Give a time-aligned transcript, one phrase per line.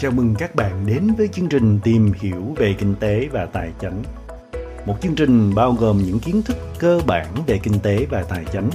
[0.00, 3.70] Chào mừng các bạn đến với chương trình tìm hiểu về kinh tế và tài
[3.80, 4.02] chính.
[4.86, 8.44] Một chương trình bao gồm những kiến thức cơ bản về kinh tế và tài
[8.52, 8.70] chính.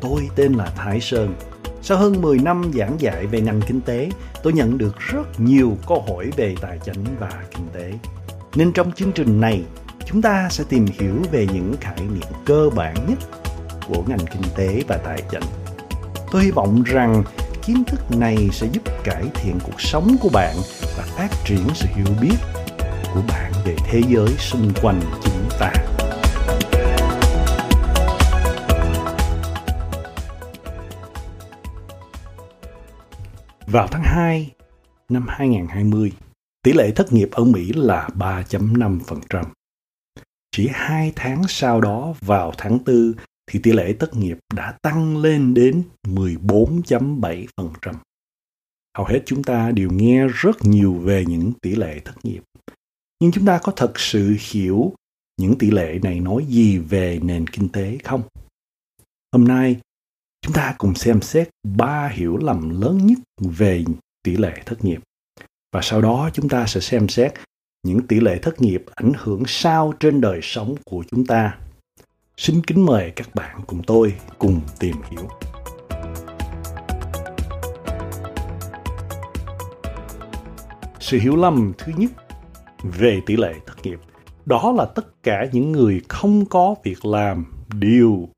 [0.00, 1.34] Tôi tên là Thái Sơn.
[1.82, 4.10] Sau hơn 10 năm giảng dạy về ngành kinh tế,
[4.42, 7.92] tôi nhận được rất nhiều câu hỏi về tài chính và kinh tế.
[8.54, 9.64] Nên trong chương trình này,
[10.06, 13.18] chúng ta sẽ tìm hiểu về những khái niệm cơ bản nhất
[13.88, 15.44] của ngành kinh tế và tài chính.
[16.32, 17.22] Tôi hy vọng rằng
[17.66, 20.56] kiến thức này sẽ giúp cải thiện cuộc sống của bạn
[20.96, 22.36] và phát triển sự hiểu biết
[23.14, 25.72] của bạn về thế giới xung quanh chúng ta.
[33.66, 34.50] Vào tháng 2
[35.08, 36.12] năm 2020,
[36.62, 39.44] tỷ lệ thất nghiệp ở Mỹ là 3.5%.
[40.50, 43.12] Chỉ hai tháng sau đó vào tháng 4
[43.52, 47.94] thì tỷ lệ thất nghiệp đã tăng lên đến 14.7%.
[48.96, 52.42] Hầu hết chúng ta đều nghe rất nhiều về những tỷ lệ thất nghiệp.
[53.20, 54.92] Nhưng chúng ta có thật sự hiểu
[55.40, 58.22] những tỷ lệ này nói gì về nền kinh tế không?
[59.32, 59.80] Hôm nay,
[60.42, 63.84] chúng ta cùng xem xét ba hiểu lầm lớn nhất về
[64.22, 65.00] tỷ lệ thất nghiệp.
[65.72, 67.32] Và sau đó chúng ta sẽ xem xét
[67.82, 71.58] những tỷ lệ thất nghiệp ảnh hưởng sao trên đời sống của chúng ta
[72.42, 75.28] Xin kính mời các bạn cùng tôi cùng tìm hiểu.
[81.00, 82.10] Sự hiểu lầm thứ nhất
[82.82, 83.98] về tỷ lệ thất nghiệp
[84.46, 87.44] đó là tất cả những người không có việc làm
[87.80, 88.28] đều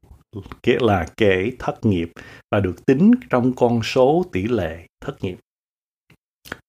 [0.63, 2.13] kể là kể thất nghiệp
[2.51, 5.39] và được tính trong con số tỷ lệ thất nghiệp.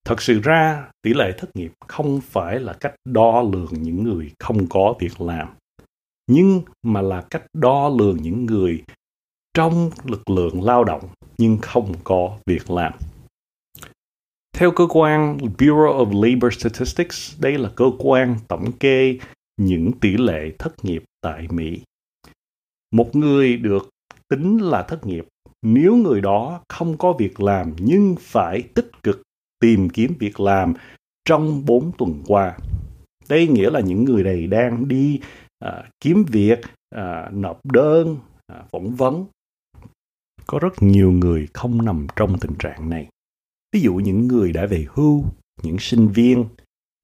[0.05, 4.31] Thật sự ra, tỷ lệ thất nghiệp không phải là cách đo lường những người
[4.39, 5.47] không có việc làm
[6.27, 8.83] nhưng mà là cách đo lường những người
[9.53, 12.93] trong lực lượng lao động nhưng không có việc làm.
[14.57, 19.17] Theo cơ quan Bureau of Labor Statistics, đây là cơ quan tổng kê
[19.57, 21.81] những tỷ lệ thất nghiệp tại Mỹ.
[22.91, 23.89] Một người được
[24.29, 25.25] tính là thất nghiệp
[25.61, 29.21] nếu người đó không có việc làm nhưng phải tích cực
[29.59, 30.73] tìm kiếm việc làm
[31.25, 32.57] trong 4 tuần qua.
[33.29, 35.19] Đây nghĩa là những người này đang đi
[35.65, 36.59] à, kiếm việc,
[36.89, 38.17] à, nộp đơn,
[38.47, 39.25] à, phỏng vấn.
[40.47, 43.09] Có rất nhiều người không nằm trong tình trạng này.
[43.73, 45.23] Ví dụ những người đã về hưu,
[45.63, 46.45] những sinh viên,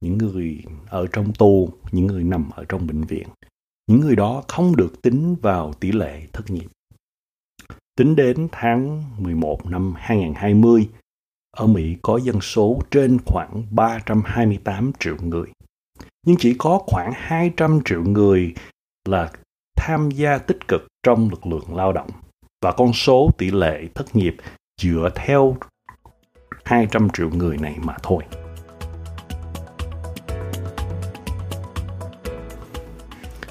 [0.01, 3.27] những người ở trong tù, những người nằm ở trong bệnh viện.
[3.87, 6.67] Những người đó không được tính vào tỷ lệ thất nghiệp.
[7.95, 10.89] Tính đến tháng 11 năm 2020,
[11.51, 15.51] ở Mỹ có dân số trên khoảng 328 triệu người
[16.25, 18.53] nhưng chỉ có khoảng 200 triệu người
[19.07, 19.31] là
[19.75, 22.09] tham gia tích cực trong lực lượng lao động
[22.61, 24.35] và con số tỷ lệ thất nghiệp
[24.81, 25.57] dựa theo
[26.63, 28.23] 200 triệu người này mà thôi.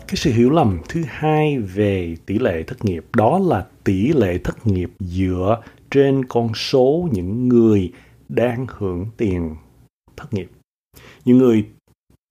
[0.09, 4.39] Cái sự hiểu lầm thứ hai về tỷ lệ thất nghiệp đó là tỷ lệ
[4.39, 7.93] thất nghiệp dựa trên con số những người
[8.29, 9.57] đang hưởng tiền
[10.17, 10.51] thất nghiệp.
[11.25, 11.65] Những người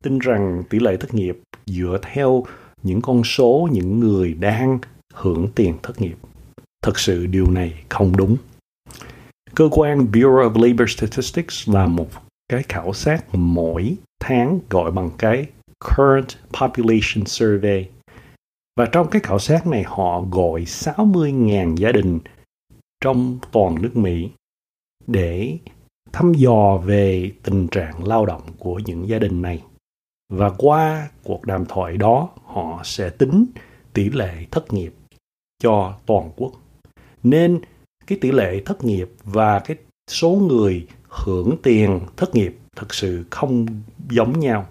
[0.04, 2.44] tin rằng tỷ lệ thất nghiệp dựa theo
[2.84, 4.80] những con số, những người đang
[5.14, 6.16] hưởng tiền thất nghiệp.
[6.84, 8.38] Thật sự điều này không đúng.
[9.56, 12.08] Cơ quan Bureau of Labor Statistics là một
[12.50, 15.48] cái khảo sát mỗi tháng gọi bằng cái
[15.80, 16.28] Current
[16.62, 17.86] Population Survey.
[18.78, 22.20] Và trong cái khảo sát này họ gọi 60.000 gia đình
[23.02, 24.30] trong toàn nước Mỹ
[25.08, 25.58] để
[26.12, 29.62] thăm dò về tình trạng lao động của những gia đình này
[30.30, 33.46] và qua cuộc đàm thoại đó, họ sẽ tính
[33.94, 34.94] tỷ lệ thất nghiệp
[35.60, 36.52] cho toàn quốc.
[37.24, 37.62] Nên
[38.08, 43.26] cái tỷ lệ thất nghiệp và cái số người hưởng tiền thất nghiệp thật sự
[43.30, 43.66] không
[44.10, 44.68] giống nhau.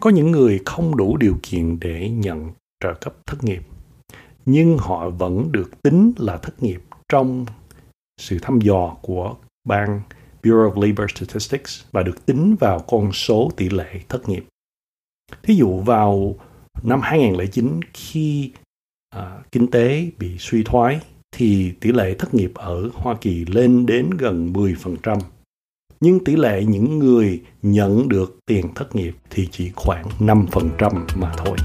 [0.00, 3.62] Có những người không đủ điều kiện để nhận trợ cấp thất nghiệp,
[4.46, 7.46] nhưng họ vẫn được tính là thất nghiệp trong
[8.20, 9.34] sự thăm dò của
[9.64, 10.00] bang
[10.46, 14.44] Bureau of Labor Statistics và được tính vào con số tỷ lệ thất nghiệp.
[15.42, 16.36] Thí dụ vào
[16.82, 18.52] năm 2009 khi
[19.10, 21.00] à, kinh tế bị suy thoái
[21.36, 25.18] thì tỷ lệ thất nghiệp ở Hoa Kỳ lên đến gần 10%.
[26.00, 31.32] Nhưng tỷ lệ những người nhận được tiền thất nghiệp thì chỉ khoảng 5% mà
[31.36, 31.56] thôi.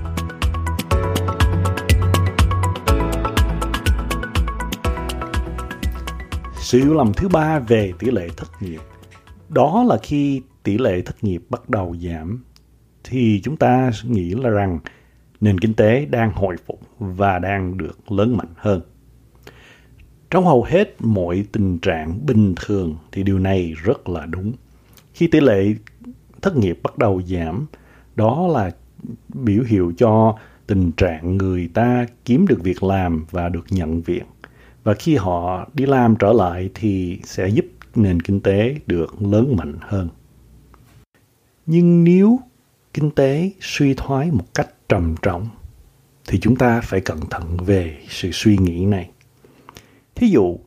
[6.72, 8.82] Sự hiểu lầm thứ ba về tỷ lệ thất nghiệp
[9.50, 12.44] đó là khi tỷ lệ thất nghiệp bắt đầu giảm
[13.04, 14.80] thì chúng ta nghĩ là rằng
[15.42, 18.82] nền kinh tế đang hồi phục và đang được lớn mạnh hơn.
[20.30, 24.54] Trong hầu hết mọi tình trạng bình thường thì điều này rất là đúng.
[25.14, 25.74] Khi tỷ lệ
[26.42, 27.66] thất nghiệp bắt đầu giảm,
[28.16, 28.72] đó là
[29.34, 30.38] biểu hiệu cho
[30.68, 34.24] tình trạng người ta kiếm được việc làm và được nhận việc.
[34.84, 39.56] Và khi họ đi làm trở lại thì sẽ giúp nền kinh tế được lớn
[39.58, 40.10] mạnh hơn.
[41.66, 42.40] Nhưng nếu
[42.94, 45.48] kinh tế suy thoái một cách trầm trọng
[46.28, 49.10] thì chúng ta phải cẩn thận về sự suy nghĩ này.
[50.16, 50.58] Thí dụ,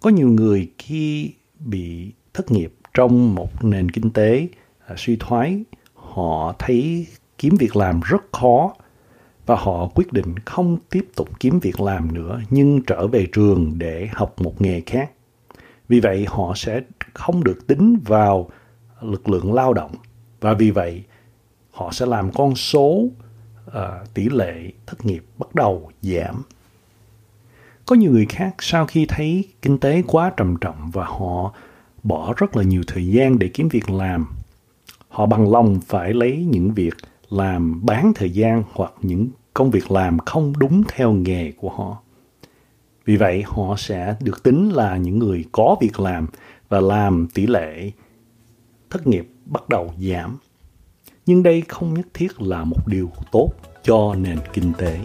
[0.00, 4.48] có nhiều người khi bị thất nghiệp trong một nền kinh tế
[4.86, 7.06] à, suy thoái, họ thấy
[7.38, 8.74] kiếm việc làm rất khó
[9.46, 13.72] và họ quyết định không tiếp tục kiếm việc làm nữa nhưng trở về trường
[13.78, 15.10] để học một nghề khác.
[15.88, 16.80] Vì vậy họ sẽ
[17.14, 18.50] không được tính vào
[19.00, 19.92] lực lượng lao động
[20.40, 21.02] và vì vậy
[21.70, 23.08] họ sẽ làm con số
[23.68, 23.74] uh,
[24.14, 26.42] tỷ lệ thất nghiệp bắt đầu giảm.
[27.86, 31.52] Có nhiều người khác sau khi thấy kinh tế quá trầm trọng và họ
[32.02, 34.26] bỏ rất là nhiều thời gian để kiếm việc làm,
[35.08, 36.94] họ bằng lòng phải lấy những việc
[37.30, 42.02] làm bán thời gian hoặc những công việc làm không đúng theo nghề của họ.
[43.04, 46.26] Vì vậy, họ sẽ được tính là những người có việc làm
[46.68, 47.90] và làm tỷ lệ
[48.90, 50.38] thất nghiệp bắt đầu giảm.
[51.26, 53.50] Nhưng đây không nhất thiết là một điều tốt
[53.82, 54.98] cho nền kinh tế.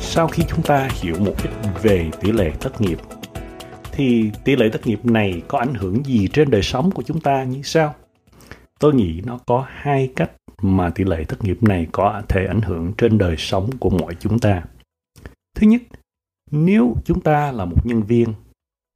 [0.00, 1.50] Sau khi chúng ta hiểu một ít
[1.82, 2.98] về tỷ lệ thất nghiệp
[3.96, 7.20] thì tỷ lệ thất nghiệp này có ảnh hưởng gì trên đời sống của chúng
[7.20, 7.94] ta như sao?
[8.80, 10.32] Tôi nghĩ nó có hai cách
[10.62, 14.16] mà tỷ lệ thất nghiệp này có thể ảnh hưởng trên đời sống của mọi
[14.20, 14.62] chúng ta.
[15.56, 15.82] Thứ nhất,
[16.50, 18.34] nếu chúng ta là một nhân viên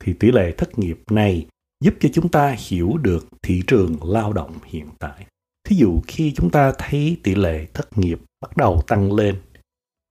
[0.05, 1.47] thì tỷ lệ thất nghiệp này
[1.85, 5.27] giúp cho chúng ta hiểu được thị trường lao động hiện tại.
[5.69, 9.35] Thí dụ khi chúng ta thấy tỷ lệ thất nghiệp bắt đầu tăng lên,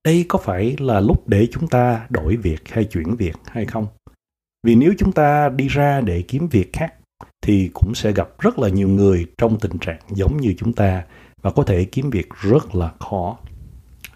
[0.06, 3.88] đây có phải là lúc để chúng ta đổi việc hay chuyển việc hay không?
[4.68, 6.94] Vì nếu chúng ta đi ra để kiếm việc khác
[7.42, 11.06] thì cũng sẽ gặp rất là nhiều người trong tình trạng giống như chúng ta
[11.42, 13.38] và có thể kiếm việc rất là khó.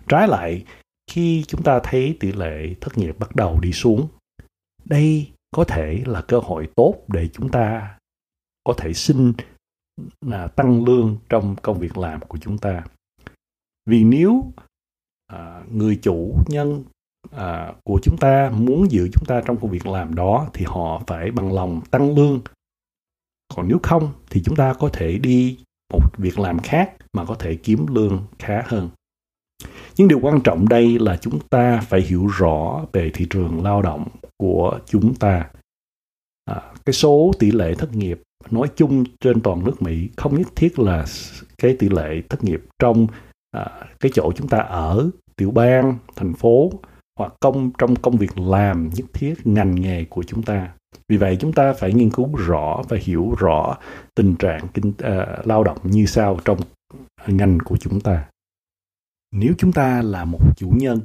[0.08, 0.66] Trái lại,
[1.12, 4.08] khi chúng ta thấy tỷ lệ thất nghiệp bắt đầu đi xuống,
[4.86, 7.98] đây có thể là cơ hội tốt để chúng ta
[8.64, 9.34] có thể xin
[10.22, 12.84] là tăng lương trong công việc làm của chúng ta.
[13.86, 14.52] Vì nếu
[15.28, 16.84] à, người chủ nhân
[17.32, 21.02] à, của chúng ta muốn giữ chúng ta trong công việc làm đó thì họ
[21.08, 22.42] phải bằng lòng tăng lương.
[23.56, 25.58] Còn nếu không thì chúng ta có thể đi
[25.94, 28.90] một việc làm khác mà có thể kiếm lương khá hơn.
[29.98, 33.82] Nhưng điều quan trọng đây là chúng ta phải hiểu rõ về thị trường lao
[33.82, 34.08] động
[34.38, 35.50] của chúng ta.
[36.46, 38.22] À, cái số tỷ lệ thất nghiệp
[38.52, 41.06] nói chung trên toàn nước mỹ không nhất thiết là
[41.58, 43.08] cái tỷ lệ thất nghiệp trong
[43.52, 43.66] à,
[44.00, 46.72] cái chỗ chúng ta ở tiểu bang thành phố
[47.22, 50.70] hoặc công trong công việc làm nhất thiết ngành nghề của chúng ta
[51.10, 53.78] vì vậy chúng ta phải nghiên cứu rõ và hiểu rõ
[54.16, 56.60] tình trạng kinh uh, lao động như sao trong
[57.28, 58.26] ngành của chúng ta
[59.32, 61.02] nếu chúng ta là một chủ nhân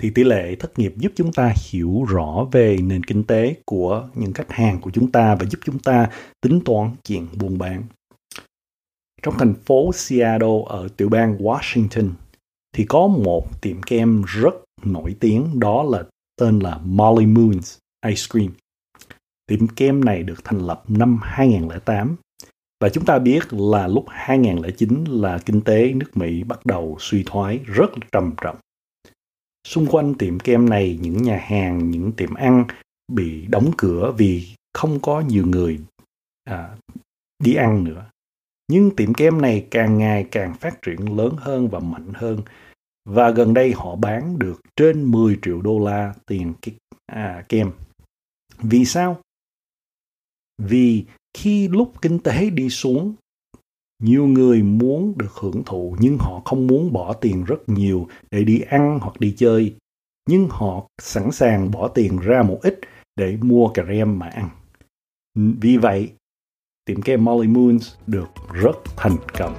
[0.00, 4.08] thì tỷ lệ thất nghiệp giúp chúng ta hiểu rõ về nền kinh tế của
[4.14, 6.10] những khách hàng của chúng ta và giúp chúng ta
[6.40, 7.82] tính toán chuyện buôn bán.
[9.22, 12.10] Trong thành phố Seattle ở tiểu bang Washington
[12.74, 14.54] thì có một tiệm kem rất
[14.86, 16.04] nổi tiếng đó là
[16.36, 18.52] tên là Molly Moon's Ice Cream.
[19.46, 22.16] Tiệm kem này được thành lập năm 2008
[22.80, 27.22] và chúng ta biết là lúc 2009 là kinh tế nước Mỹ bắt đầu suy
[27.26, 28.56] thoái rất trầm trọng.
[29.66, 32.64] Xung quanh tiệm kem này, những nhà hàng, những tiệm ăn
[33.12, 35.80] bị đóng cửa vì không có nhiều người
[36.44, 36.76] à,
[37.38, 38.10] đi ăn nữa.
[38.68, 42.40] Nhưng tiệm kem này càng ngày càng phát triển lớn hơn và mạnh hơn
[43.04, 46.54] và gần đây họ bán được trên 10 triệu đô la tiền
[47.06, 47.70] à, kem.
[48.58, 49.20] Vì sao?
[50.62, 51.04] Vì
[51.34, 53.14] khi lúc kinh tế đi xuống,
[54.02, 58.44] nhiều người muốn được hưởng thụ nhưng họ không muốn bỏ tiền rất nhiều để
[58.44, 59.76] đi ăn hoặc đi chơi.
[60.28, 62.80] Nhưng họ sẵn sàng bỏ tiền ra một ít
[63.16, 64.48] để mua cà rem mà ăn.
[65.34, 66.12] Vì vậy,
[66.84, 69.54] tiệm kem Molly Moons được rất thành công.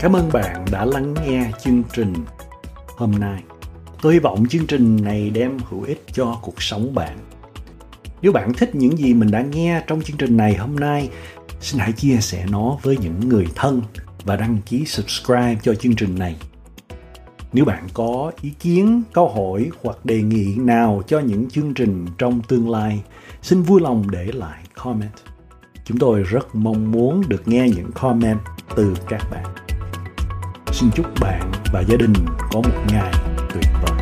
[0.00, 2.14] Cảm ơn bạn đã lắng nghe chương trình
[2.96, 3.42] hôm nay.
[4.02, 7.18] Tôi hy vọng chương trình này đem hữu ích cho cuộc sống bạn.
[8.22, 11.08] Nếu bạn thích những gì mình đã nghe trong chương trình này hôm nay,
[11.60, 13.82] xin hãy chia sẻ nó với những người thân
[14.24, 16.36] và đăng ký subscribe cho chương trình này.
[17.52, 22.06] Nếu bạn có ý kiến, câu hỏi hoặc đề nghị nào cho những chương trình
[22.18, 23.02] trong tương lai,
[23.42, 25.12] xin vui lòng để lại comment.
[25.84, 28.40] Chúng tôi rất mong muốn được nghe những comment
[28.76, 29.67] từ các bạn
[30.80, 32.12] xin chúc bạn và gia đình
[32.50, 33.12] có một ngày
[33.54, 33.97] tuyệt vời.